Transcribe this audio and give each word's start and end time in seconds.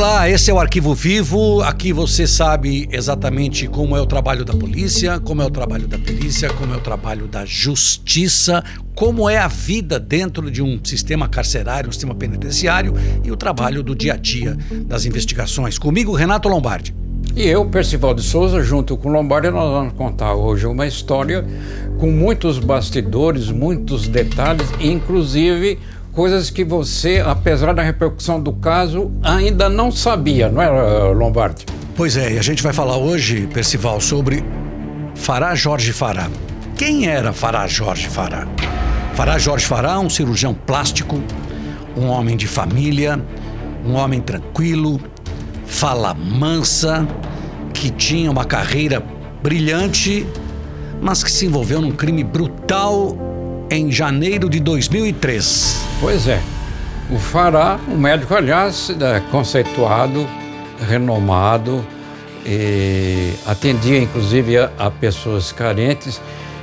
Olá, 0.00 0.26
esse 0.30 0.50
é 0.50 0.54
o 0.54 0.58
Arquivo 0.58 0.94
Vivo. 0.94 1.60
Aqui 1.60 1.92
você 1.92 2.26
sabe 2.26 2.88
exatamente 2.90 3.66
como 3.66 3.94
é 3.94 4.00
o 4.00 4.06
trabalho 4.06 4.46
da 4.46 4.54
polícia, 4.54 5.20
como 5.20 5.42
é 5.42 5.44
o 5.44 5.50
trabalho 5.50 5.86
da 5.86 5.98
perícia, 5.98 6.48
como 6.48 6.72
é 6.72 6.76
o 6.78 6.80
trabalho 6.80 7.28
da 7.28 7.44
justiça, 7.44 8.64
como 8.94 9.28
é 9.28 9.36
a 9.36 9.46
vida 9.46 10.00
dentro 10.00 10.50
de 10.50 10.62
um 10.62 10.80
sistema 10.82 11.28
carcerário, 11.28 11.90
um 11.90 11.92
sistema 11.92 12.14
penitenciário 12.14 12.94
e 13.22 13.30
o 13.30 13.36
trabalho 13.36 13.82
do 13.82 13.94
dia 13.94 14.14
a 14.14 14.16
dia 14.16 14.56
das 14.86 15.04
investigações. 15.04 15.78
Comigo, 15.78 16.14
Renato 16.14 16.48
Lombardi. 16.48 16.94
E 17.36 17.46
eu, 17.46 17.66
Percival 17.66 18.14
de 18.14 18.22
Souza, 18.22 18.62
junto 18.62 18.96
com 18.96 19.10
Lombardi, 19.10 19.50
nós 19.50 19.70
vamos 19.70 19.92
contar 19.92 20.32
hoje 20.32 20.66
uma 20.66 20.86
história 20.86 21.44
com 21.98 22.10
muitos 22.10 22.58
bastidores, 22.58 23.50
muitos 23.50 24.08
detalhes, 24.08 24.66
inclusive 24.80 25.78
coisas 26.20 26.50
que 26.50 26.62
você, 26.62 27.22
apesar 27.24 27.72
da 27.72 27.80
repercussão 27.80 28.38
do 28.38 28.52
caso, 28.52 29.10
ainda 29.22 29.70
não 29.70 29.90
sabia, 29.90 30.50
não 30.50 30.60
é, 30.60 30.68
Lombardi? 31.14 31.64
Pois 31.96 32.14
é, 32.14 32.34
e 32.34 32.38
a 32.38 32.42
gente 32.42 32.62
vai 32.62 32.74
falar 32.74 32.98
hoje, 32.98 33.46
Percival, 33.46 34.02
sobre 34.02 34.44
Fará 35.14 35.54
Jorge 35.54 35.94
Fará. 35.94 36.28
Quem 36.76 37.08
era 37.08 37.32
Fará 37.32 37.66
Jorge 37.66 38.06
Fará? 38.06 38.46
Fará 39.14 39.38
Jorge 39.38 39.64
Fará, 39.64 39.98
um 39.98 40.10
cirurgião 40.10 40.52
plástico, 40.52 41.22
um 41.96 42.08
homem 42.08 42.36
de 42.36 42.46
família, 42.46 43.18
um 43.82 43.94
homem 43.94 44.20
tranquilo, 44.20 45.00
fala 45.64 46.12
mansa, 46.12 47.08
que 47.72 47.88
tinha 47.88 48.30
uma 48.30 48.44
carreira 48.44 49.02
brilhante, 49.42 50.26
mas 51.00 51.24
que 51.24 51.32
se 51.32 51.46
envolveu 51.46 51.80
num 51.80 51.92
crime 51.92 52.22
brutal 52.22 53.16
em 53.70 53.90
janeiro 53.90 54.48
de 54.48 54.58
2003. 54.60 55.86
Pois 56.00 56.26
é. 56.26 56.40
O 57.08 57.18
Fará, 57.18 57.78
um 57.88 57.96
médico, 57.96 58.34
aliás, 58.34 58.90
é 58.90 59.20
conceituado, 59.30 60.28
renomado, 60.88 61.84
atendia 63.46 63.98
inclusive 63.98 64.58
a, 64.58 64.70
a, 64.78 64.90
pessoas 64.90 65.52
carentes 65.52 66.20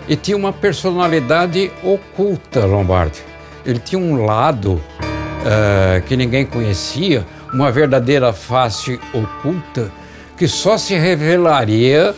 e 0.08 0.16
tinha 0.16 0.38
uma 0.38 0.54
personalidade 0.54 1.72
oculta, 1.84 2.66
Lombardi. 2.66 3.20
Ele 3.66 3.80
tinha 3.80 4.00
um 4.00 4.26
lado 4.26 4.74
uh, 4.74 6.02
que 6.08 6.16
ninguém 6.16 6.46
conhecia, 6.46 7.26
uma 7.54 7.72
verdadeira 7.72 8.32
face 8.32 9.00
oculta 9.14 9.92
que 10.38 10.48
só 10.48 10.78
se 10.78 10.96
revelaria 10.96 12.16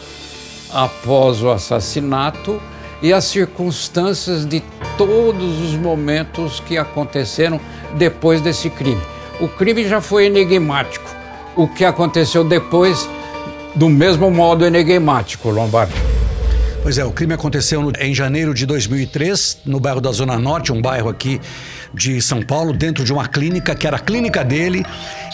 após 0.71 1.41
o 1.41 1.49
assassinato 1.49 2.61
e 3.01 3.13
as 3.13 3.23
circunstâncias 3.23 4.45
de 4.45 4.61
todos 4.99 5.61
os 5.61 5.77
momentos 5.77 6.59
que 6.59 6.77
aconteceram 6.77 7.57
depois 7.97 8.41
desse 8.41 8.69
crime. 8.69 9.01
O 9.39 9.47
crime 9.47 9.87
já 9.87 10.01
foi 10.01 10.25
enigmático. 10.25 11.09
O 11.55 11.69
que 11.69 11.85
aconteceu 11.85 12.43
depois, 12.43 13.09
do 13.73 13.87
mesmo 13.87 14.29
modo 14.29 14.65
enigmático, 14.65 15.49
Lombardi. 15.49 15.93
Pois 16.83 16.97
é, 16.97 17.05
o 17.05 17.11
crime 17.11 17.33
aconteceu 17.33 17.93
em 17.97 18.13
janeiro 18.13 18.53
de 18.53 18.65
2003, 18.65 19.59
no 19.65 19.79
bairro 19.79 20.01
da 20.01 20.11
Zona 20.11 20.37
Norte, 20.37 20.73
um 20.73 20.81
bairro 20.81 21.07
aqui 21.07 21.39
de 21.93 22.21
São 22.21 22.41
Paulo, 22.41 22.73
dentro 22.73 23.05
de 23.05 23.13
uma 23.13 23.25
clínica, 23.25 23.73
que 23.75 23.87
era 23.87 23.95
a 23.95 23.99
clínica 23.99 24.43
dele. 24.43 24.85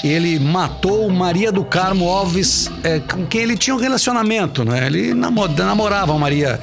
Ele 0.03 0.37
matou 0.39 1.09
Maria 1.09 1.51
do 1.51 1.65
Carmo 1.65 2.07
Alves, 2.07 2.69
é, 2.83 2.99
com 2.99 3.25
quem 3.25 3.41
ele 3.41 3.57
tinha 3.57 3.75
um 3.75 3.79
relacionamento, 3.79 4.63
né? 4.63 4.85
Ele 4.85 5.15
namorava 5.15 6.15
Maria 6.19 6.59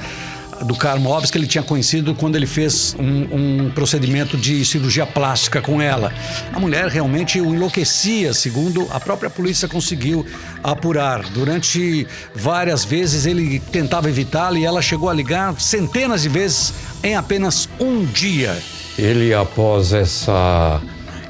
do 0.63 0.75
Carmo 0.75 1.11
Alves 1.13 1.29
que 1.29 1.37
ele 1.37 1.47
tinha 1.47 1.63
conhecido 1.63 2.15
quando 2.15 2.35
ele 2.35 2.45
fez 2.45 2.95
um, 2.99 3.65
um, 3.65 3.71
procedimento 3.71 4.37
de 4.37 4.63
cirurgia 4.65 5.05
plástica 5.05 5.61
com 5.61 5.81
ela. 5.81 6.13
A 6.51 6.59
mulher 6.59 6.87
realmente 6.87 7.39
o 7.39 7.53
enlouquecia, 7.53 8.33
segundo 8.33 8.87
a 8.91 8.99
própria 8.99 9.29
polícia 9.29 9.67
conseguiu 9.67 10.25
apurar. 10.63 11.23
Durante 11.29 12.07
várias 12.33 12.85
vezes 12.85 13.25
ele 13.25 13.59
tentava 13.59 14.09
evitá-la 14.09 14.59
e 14.59 14.65
ela 14.65 14.81
chegou 14.81 15.09
a 15.09 15.13
ligar 15.13 15.59
centenas 15.59 16.23
de 16.23 16.29
vezes 16.29 16.73
em 17.03 17.15
apenas 17.15 17.67
um 17.79 18.05
dia. 18.05 18.57
Ele, 18.97 19.33
após 19.33 19.91
essa 19.91 20.81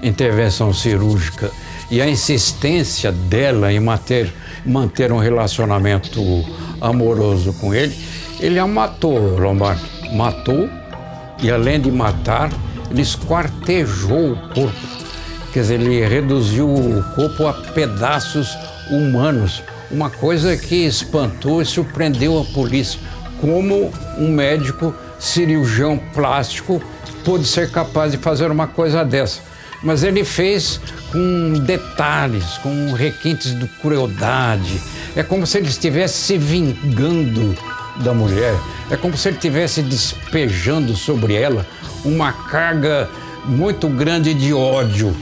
intervenção 0.01 0.73
cirúrgica 0.73 1.49
e 1.89 2.01
a 2.01 2.07
insistência 2.07 3.11
dela 3.11 3.71
em 3.71 3.79
manter, 3.79 4.33
manter 4.65 5.11
um 5.11 5.17
relacionamento 5.17 6.21
amoroso 6.81 7.53
com 7.53 7.73
ele, 7.73 7.95
ele 8.43 8.59
a 8.59 8.67
matou, 8.67 9.39
Lombardi. 9.39 9.81
Matou 10.11 10.69
e, 11.41 11.49
além 11.49 11.79
de 11.79 11.89
matar, 11.89 12.51
ele 12.91 13.01
esquartejou 13.01 14.33
o 14.33 14.35
corpo. 14.53 14.87
Quer 15.53 15.61
dizer, 15.61 15.79
ele 15.79 16.05
reduziu 16.05 16.67
o 16.67 17.03
corpo 17.15 17.47
a 17.47 17.53
pedaços 17.53 18.57
humanos. 18.91 19.63
Uma 19.89 20.09
coisa 20.09 20.57
que 20.57 20.75
espantou 20.85 21.61
e 21.61 21.65
surpreendeu 21.65 22.37
a 22.37 22.43
polícia. 22.53 22.99
Como 23.39 23.93
um 24.17 24.27
médico 24.27 24.93
cirurgião 25.17 25.97
plástico 26.13 26.83
pôde 27.23 27.45
ser 27.45 27.71
capaz 27.71 28.11
de 28.11 28.17
fazer 28.17 28.51
uma 28.51 28.67
coisa 28.67 29.05
dessa. 29.05 29.39
Mas 29.81 30.03
ele 30.03 30.25
fez 30.25 30.81
com 31.13 31.53
detalhes, 31.65 32.57
com 32.57 32.91
requintes 32.91 33.57
de 33.57 33.67
crueldade. 33.81 34.81
É 35.15 35.23
como 35.23 35.47
se 35.47 35.59
ele 35.59 35.67
estivesse 35.67 36.15
se 36.15 36.37
vingando 36.37 37.55
da 37.97 38.13
mulher. 38.13 38.55
É 38.89 38.97
como 38.97 39.17
se 39.17 39.27
ele 39.27 39.37
estivesse 39.37 39.81
despejando 39.81 40.95
sobre 40.95 41.35
ela 41.35 41.65
uma 42.03 42.31
carga 42.31 43.09
muito 43.45 43.87
grande 43.87 44.33
de 44.33 44.53
ódio. 44.53 45.15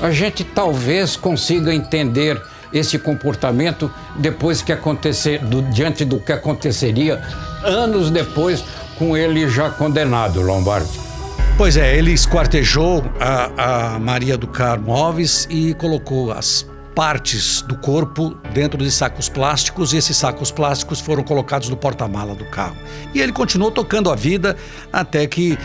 A 0.00 0.10
gente 0.10 0.44
talvez 0.44 1.16
consiga 1.16 1.74
entender 1.74 2.40
esse 2.72 2.98
comportamento 2.98 3.90
depois 4.16 4.62
que 4.62 4.72
acontecer, 4.72 5.38
do, 5.40 5.62
diante 5.62 6.04
do 6.04 6.20
que 6.20 6.32
aconteceria 6.32 7.20
anos 7.64 8.10
depois 8.10 8.64
com 8.98 9.16
ele 9.16 9.48
já 9.48 9.70
condenado, 9.70 10.40
Lombardi. 10.40 11.08
Pois 11.56 11.76
é, 11.76 11.96
ele 11.96 12.12
esquartejou 12.12 13.04
a, 13.18 13.94
a 13.94 13.98
Maria 13.98 14.36
do 14.36 14.46
Carmo 14.46 14.92
Alves 14.92 15.46
e 15.50 15.74
colocou 15.74 16.30
as 16.30 16.64
partes 16.98 17.62
do 17.62 17.78
corpo 17.78 18.36
dentro 18.52 18.76
de 18.76 18.90
sacos 18.90 19.28
plásticos 19.28 19.92
e 19.92 19.98
esses 19.98 20.16
sacos 20.16 20.50
plásticos 20.50 20.98
foram 20.98 21.22
colocados 21.22 21.68
no 21.68 21.76
porta-mala 21.76 22.34
do 22.34 22.44
carro. 22.46 22.74
E 23.14 23.20
ele 23.20 23.30
continuou 23.30 23.70
tocando 23.70 24.10
a 24.10 24.16
vida 24.16 24.56
até 24.92 25.24
que 25.28 25.56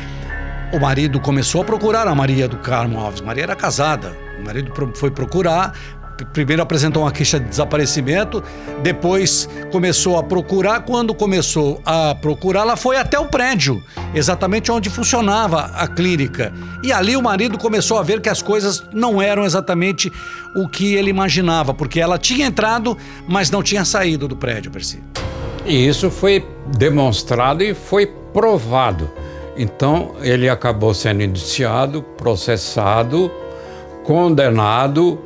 o 0.71 0.79
marido 0.79 1.19
começou 1.19 1.63
a 1.63 1.65
procurar 1.65 2.07
a 2.07 2.13
Maria 2.13 2.47
do 2.47 2.57
Carmo 2.57 2.99
Alves. 2.99 3.19
Maria 3.19 3.45
era 3.45 3.55
casada. 3.55 4.15
O 4.39 4.45
marido 4.45 4.71
foi 4.93 5.09
procurar, 5.09 5.75
primeiro 6.33 6.61
apresentou 6.61 7.03
uma 7.03 7.11
queixa 7.11 7.39
de 7.39 7.47
desaparecimento, 7.47 8.43
depois 8.81 9.49
começou 9.71 10.17
a 10.17 10.23
procurar. 10.23 10.81
Quando 10.81 11.13
começou 11.13 11.81
a 11.85 12.15
procurar, 12.15 12.61
ela 12.61 12.75
foi 12.75 12.97
até 12.97 13.17
o 13.19 13.25
prédio, 13.25 13.81
exatamente 14.13 14.71
onde 14.71 14.89
funcionava 14.89 15.71
a 15.73 15.87
clínica. 15.87 16.53
E 16.83 16.91
ali 16.91 17.15
o 17.15 17.21
marido 17.21 17.57
começou 17.57 17.97
a 17.97 18.03
ver 18.03 18.21
que 18.21 18.29
as 18.29 18.41
coisas 18.41 18.83
não 18.93 19.21
eram 19.21 19.45
exatamente 19.45 20.11
o 20.55 20.67
que 20.67 20.93
ele 20.93 21.09
imaginava, 21.09 21.73
porque 21.73 21.99
ela 21.99 22.17
tinha 22.17 22.45
entrado, 22.45 22.97
mas 23.27 23.49
não 23.49 23.63
tinha 23.63 23.83
saído 23.83 24.27
do 24.27 24.35
prédio, 24.35 24.71
Percy. 24.71 25.01
E 25.65 25.87
isso 25.87 26.11
foi 26.11 26.45
demonstrado 26.77 27.63
e 27.63 27.73
foi 27.73 28.05
provado. 28.05 29.09
Então 29.55 30.15
ele 30.21 30.49
acabou 30.49 30.93
sendo 30.93 31.21
indiciado, 31.21 32.01
processado, 32.17 33.31
condenado 34.03 35.19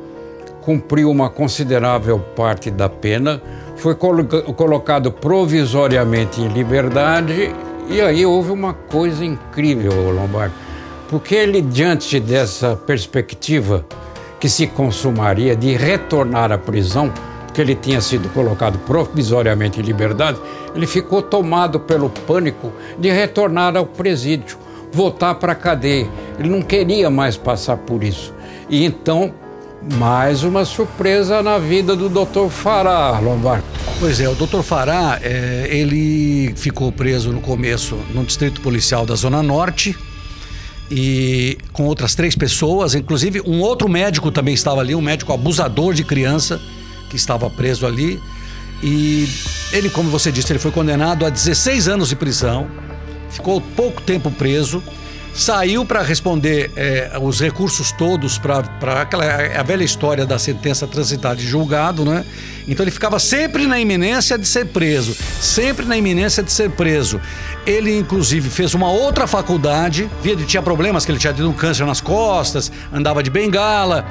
cumpriu 0.68 1.10
uma 1.10 1.30
considerável 1.30 2.18
parte 2.18 2.70
da 2.70 2.90
pena, 2.90 3.40
foi 3.76 3.94
colocado 3.94 5.10
provisoriamente 5.10 6.42
em 6.42 6.48
liberdade 6.48 7.54
e 7.88 8.02
aí 8.02 8.26
houve 8.26 8.50
uma 8.50 8.74
coisa 8.74 9.24
incrível, 9.24 10.10
Lombardo, 10.10 10.52
porque 11.08 11.34
ele, 11.34 11.62
diante 11.62 12.20
dessa 12.20 12.76
perspectiva 12.76 13.82
que 14.38 14.46
se 14.46 14.66
consumaria 14.66 15.56
de 15.56 15.74
retornar 15.74 16.52
à 16.52 16.58
prisão, 16.58 17.10
porque 17.46 17.62
ele 17.62 17.74
tinha 17.74 18.02
sido 18.02 18.28
colocado 18.34 18.78
provisoriamente 18.80 19.80
em 19.80 19.82
liberdade, 19.82 20.38
ele 20.74 20.86
ficou 20.86 21.22
tomado 21.22 21.80
pelo 21.80 22.10
pânico 22.10 22.70
de 22.98 23.10
retornar 23.10 23.74
ao 23.74 23.86
presídio, 23.86 24.58
voltar 24.92 25.36
para 25.36 25.52
a 25.52 25.56
cadeia. 25.56 26.06
Ele 26.38 26.50
não 26.50 26.60
queria 26.60 27.08
mais 27.08 27.38
passar 27.38 27.78
por 27.78 28.04
isso. 28.04 28.34
E 28.68 28.84
então 28.84 29.32
mais 29.94 30.42
uma 30.42 30.64
surpresa 30.64 31.42
na 31.42 31.58
vida 31.58 31.94
do 31.94 32.08
Dr. 32.08 32.48
Fará, 32.50 33.18
Lombardo. 33.18 33.64
Pois 34.00 34.20
é, 34.20 34.28
o 34.28 34.34
Dr. 34.34 34.62
Fará, 34.62 35.18
é, 35.22 35.68
ele 35.70 36.52
ficou 36.56 36.90
preso 36.90 37.32
no 37.32 37.40
começo 37.40 37.96
no 38.12 38.24
distrito 38.24 38.60
policial 38.60 39.06
da 39.06 39.14
Zona 39.14 39.42
Norte 39.42 39.96
e 40.90 41.58
com 41.72 41.84
outras 41.84 42.14
três 42.14 42.34
pessoas, 42.34 42.94
inclusive 42.94 43.40
um 43.46 43.60
outro 43.60 43.88
médico 43.88 44.30
também 44.30 44.54
estava 44.54 44.80
ali, 44.80 44.94
um 44.94 45.00
médico 45.00 45.32
abusador 45.32 45.94
de 45.94 46.04
criança 46.04 46.60
que 47.08 47.16
estava 47.16 47.48
preso 47.48 47.86
ali. 47.86 48.20
E 48.82 49.28
ele, 49.72 49.90
como 49.90 50.08
você 50.10 50.30
disse, 50.30 50.52
ele 50.52 50.58
foi 50.58 50.70
condenado 50.70 51.26
a 51.26 51.28
16 51.28 51.88
anos 51.88 52.08
de 52.08 52.16
prisão, 52.16 52.68
ficou 53.30 53.60
pouco 53.60 54.00
tempo 54.02 54.30
preso 54.30 54.82
saiu 55.38 55.84
para 55.86 56.02
responder 56.02 56.68
é, 56.74 57.12
os 57.22 57.40
recursos 57.40 57.92
todos 57.92 58.38
para 58.38 58.64
aquela 59.00 59.24
a 59.24 59.62
velha 59.62 59.84
história 59.84 60.26
da 60.26 60.36
sentença 60.36 60.84
transitada 60.84 61.36
de 61.36 61.46
julgado, 61.46 62.04
né? 62.04 62.24
Então 62.66 62.82
ele 62.82 62.90
ficava 62.90 63.20
sempre 63.20 63.64
na 63.64 63.78
iminência 63.78 64.36
de 64.36 64.48
ser 64.48 64.66
preso, 64.66 65.16
sempre 65.40 65.86
na 65.86 65.96
iminência 65.96 66.42
de 66.42 66.50
ser 66.50 66.70
preso. 66.70 67.20
Ele 67.64 67.96
inclusive 67.96 68.50
fez 68.50 68.74
uma 68.74 68.90
outra 68.90 69.28
faculdade, 69.28 70.10
via 70.20 70.32
ele 70.32 70.44
tinha 70.44 70.60
problemas 70.60 71.06
que 71.06 71.12
ele 71.12 71.20
tinha 71.20 71.32
tido 71.32 71.48
um 71.48 71.52
câncer 71.52 71.86
nas 71.86 72.00
costas, 72.00 72.72
andava 72.92 73.22
de 73.22 73.30
bengala, 73.30 74.04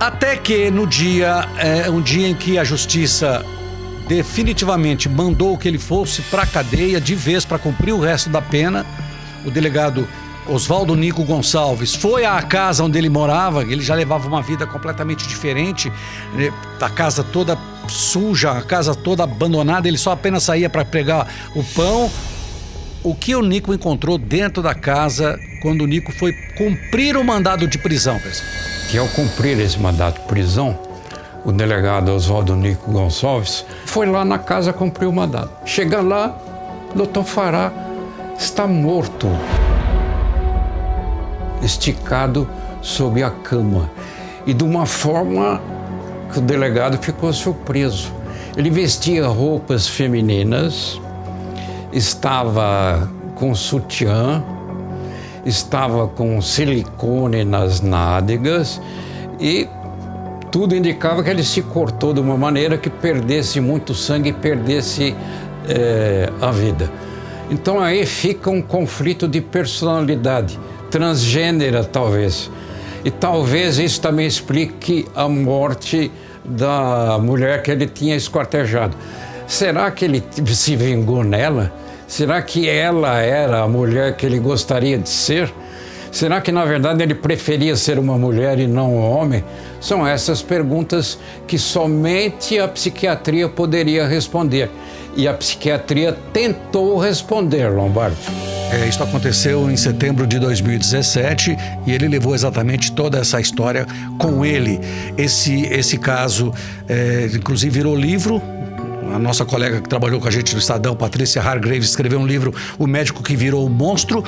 até 0.00 0.34
que 0.34 0.70
no 0.70 0.86
dia 0.86 1.46
é, 1.58 1.90
um 1.90 2.00
dia 2.00 2.26
em 2.26 2.34
que 2.34 2.58
a 2.58 2.64
justiça 2.64 3.44
definitivamente 4.08 5.10
mandou 5.10 5.58
que 5.58 5.68
ele 5.68 5.78
fosse 5.78 6.22
para 6.22 6.46
cadeia 6.46 6.98
de 6.98 7.14
vez 7.14 7.44
para 7.44 7.58
cumprir 7.58 7.92
o 7.92 8.00
resto 8.00 8.30
da 8.30 8.40
pena, 8.40 8.86
o 9.44 9.50
delegado 9.50 10.08
Oswaldo 10.48 10.96
Nico 10.96 11.22
Gonçalves 11.24 11.94
foi 11.94 12.24
à 12.24 12.40
casa 12.42 12.82
onde 12.82 12.96
ele 12.96 13.10
morava, 13.10 13.62
ele 13.62 13.82
já 13.82 13.94
levava 13.94 14.26
uma 14.26 14.40
vida 14.40 14.66
completamente 14.66 15.28
diferente, 15.28 15.92
né? 16.34 16.52
a 16.80 16.88
casa 16.88 17.22
toda 17.22 17.58
suja, 17.86 18.52
a 18.52 18.62
casa 18.62 18.94
toda 18.94 19.22
abandonada, 19.24 19.86
ele 19.86 19.98
só 19.98 20.12
apenas 20.12 20.44
saía 20.44 20.70
para 20.70 20.84
pegar 20.84 21.28
o 21.54 21.62
pão. 21.62 22.10
O 23.02 23.14
que 23.14 23.34
o 23.34 23.42
Nico 23.42 23.72
encontrou 23.72 24.18
dentro 24.18 24.62
da 24.62 24.74
casa 24.74 25.38
quando 25.62 25.82
o 25.82 25.86
Nico 25.86 26.12
foi 26.12 26.32
cumprir 26.56 27.16
o 27.16 27.24
mandado 27.24 27.66
de 27.68 27.78
prisão, 27.78 28.18
pessoal? 28.18 28.48
Que 28.90 28.98
ao 28.98 29.06
cumprir 29.08 29.58
esse 29.60 29.78
mandado 29.78 30.14
de 30.14 30.26
prisão, 30.26 30.78
o 31.44 31.52
delegado 31.52 32.08
Oswaldo 32.08 32.56
Nico 32.56 32.90
Gonçalves 32.90 33.64
foi 33.86 34.06
lá 34.06 34.24
na 34.24 34.38
casa 34.38 34.72
cumprir 34.72 35.06
o 35.06 35.12
mandado. 35.12 35.50
Chega 35.64 36.00
lá, 36.00 36.36
doutor 36.94 37.24
Fará 37.24 37.72
está 38.36 38.66
morto 38.66 39.28
esticado 41.62 42.48
sob 42.80 43.22
a 43.22 43.30
cama 43.30 43.90
e 44.46 44.54
de 44.54 44.64
uma 44.64 44.86
forma 44.86 45.60
que 46.32 46.38
o 46.38 46.42
delegado 46.42 46.98
ficou 46.98 47.32
surpreso. 47.32 48.12
Ele 48.56 48.70
vestia 48.70 49.26
roupas 49.26 49.86
femininas, 49.86 51.00
estava 51.92 53.08
com 53.34 53.54
sutiã, 53.54 54.42
estava 55.44 56.08
com 56.08 56.40
silicone 56.40 57.44
nas 57.44 57.80
nádegas 57.80 58.80
e 59.38 59.68
tudo 60.50 60.74
indicava 60.74 61.22
que 61.22 61.30
ele 61.30 61.44
se 61.44 61.62
cortou 61.62 62.12
de 62.12 62.20
uma 62.20 62.36
maneira 62.36 62.76
que 62.78 62.90
perdesse 62.90 63.60
muito 63.60 63.94
sangue 63.94 64.30
e 64.30 64.32
perdesse 64.32 65.14
é, 65.68 66.30
a 66.40 66.50
vida. 66.50 66.90
Então 67.50 67.80
aí 67.80 68.04
fica 68.04 68.50
um 68.50 68.60
conflito 68.60 69.28
de 69.28 69.40
personalidade 69.40 70.58
transgênera, 70.90 71.84
talvez. 71.84 72.50
E 73.04 73.10
talvez 73.10 73.78
isso 73.78 74.00
também 74.00 74.26
explique 74.26 75.06
a 75.14 75.28
morte 75.28 76.10
da 76.44 77.18
mulher 77.18 77.62
que 77.62 77.70
ele 77.70 77.86
tinha 77.86 78.16
esquartejado. 78.16 78.96
Será 79.46 79.90
que 79.90 80.04
ele 80.04 80.22
se 80.46 80.76
vingou 80.76 81.22
nela? 81.22 81.72
Será 82.06 82.40
que 82.42 82.68
ela 82.68 83.18
era 83.20 83.60
a 83.60 83.68
mulher 83.68 84.16
que 84.16 84.26
ele 84.26 84.38
gostaria 84.38 84.98
de 84.98 85.08
ser? 85.08 85.52
Será 86.10 86.40
que 86.40 86.50
na 86.50 86.64
verdade 86.64 87.02
ele 87.02 87.14
preferia 87.14 87.76
ser 87.76 87.98
uma 87.98 88.16
mulher 88.16 88.58
e 88.58 88.66
não 88.66 88.94
um 88.96 89.10
homem? 89.10 89.44
São 89.80 90.06
essas 90.06 90.42
perguntas 90.42 91.18
que 91.46 91.58
somente 91.58 92.58
a 92.58 92.66
psiquiatria 92.66 93.48
poderia 93.48 94.06
responder. 94.06 94.70
E 95.14 95.28
a 95.28 95.34
psiquiatria 95.34 96.16
tentou 96.32 96.98
responder, 96.98 97.68
Lombardi. 97.68 98.16
É, 98.70 98.86
isso 98.86 99.02
aconteceu 99.02 99.70
em 99.70 99.76
setembro 99.76 100.26
de 100.26 100.38
2017 100.38 101.56
e 101.86 101.92
ele 101.92 102.06
levou 102.06 102.34
exatamente 102.34 102.92
toda 102.92 103.18
essa 103.18 103.40
história 103.40 103.86
com 104.18 104.44
ele. 104.44 104.78
Esse, 105.16 105.62
esse 105.66 105.96
caso, 105.96 106.52
é, 106.86 107.30
inclusive, 107.32 107.70
virou 107.70 107.96
livro. 107.96 108.42
A 109.14 109.18
nossa 109.18 109.46
colega 109.46 109.80
que 109.80 109.88
trabalhou 109.88 110.20
com 110.20 110.28
a 110.28 110.30
gente 110.30 110.52
no 110.52 110.58
Estadão, 110.58 110.94
Patrícia 110.94 111.40
Hargraves, 111.40 111.88
escreveu 111.88 112.20
um 112.20 112.26
livro, 112.26 112.54
O 112.78 112.86
Médico 112.86 113.22
que 113.22 113.34
Virou 113.34 113.64
o 113.64 113.70
Monstro. 113.70 114.22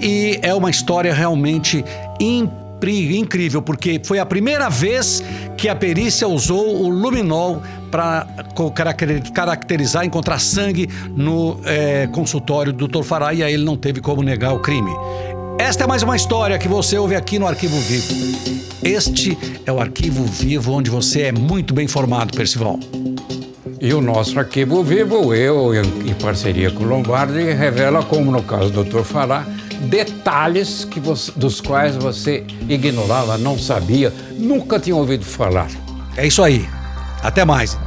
E 0.00 0.40
é 0.42 0.52
uma 0.52 0.70
história 0.70 1.14
realmente 1.14 1.84
incrível, 2.20 3.62
porque 3.62 4.00
foi 4.04 4.18
a 4.18 4.26
primeira 4.26 4.68
vez 4.68 5.22
que 5.56 5.68
a 5.68 5.74
perícia 5.74 6.28
usou 6.28 6.82
o 6.82 6.88
luminol 6.88 7.62
para 7.94 8.26
caracterizar, 9.32 10.04
encontrar 10.04 10.40
sangue 10.40 10.90
no 11.14 11.60
é, 11.64 12.08
consultório 12.08 12.72
do 12.72 12.88
Dr. 12.88 13.04
Fará 13.04 13.32
e 13.32 13.40
aí 13.40 13.54
ele 13.54 13.62
não 13.62 13.76
teve 13.76 14.00
como 14.00 14.20
negar 14.20 14.52
o 14.52 14.58
crime. 14.58 14.90
Esta 15.60 15.84
é 15.84 15.86
mais 15.86 16.02
uma 16.02 16.16
história 16.16 16.58
que 16.58 16.66
você 16.66 16.98
ouve 16.98 17.14
aqui 17.14 17.38
no 17.38 17.46
Arquivo 17.46 17.78
Vivo. 17.78 18.12
Este 18.82 19.38
é 19.64 19.70
o 19.70 19.78
Arquivo 19.80 20.24
Vivo 20.24 20.72
onde 20.72 20.90
você 20.90 21.22
é 21.22 21.32
muito 21.32 21.72
bem 21.72 21.84
informado, 21.84 22.36
Percival. 22.36 22.80
E 23.80 23.94
o 23.94 24.00
nosso 24.00 24.40
Arquivo 24.40 24.82
Vivo, 24.82 25.32
eu, 25.32 25.72
em 25.72 26.14
parceria 26.14 26.72
com 26.72 26.82
o 26.82 26.88
Lombardi, 26.88 27.52
revela, 27.52 28.02
como 28.02 28.32
no 28.32 28.42
caso 28.42 28.70
do 28.70 28.82
Dr. 28.82 29.04
Fará, 29.04 29.46
detalhes 29.82 30.84
que 30.84 30.98
você, 30.98 31.30
dos 31.36 31.60
quais 31.60 31.94
você 31.94 32.44
ignorava, 32.68 33.38
não 33.38 33.56
sabia, 33.56 34.12
nunca 34.36 34.80
tinha 34.80 34.96
ouvido 34.96 35.24
falar. 35.24 35.68
É 36.16 36.26
isso 36.26 36.42
aí. 36.42 36.68
Até 37.22 37.44
mais. 37.44 37.78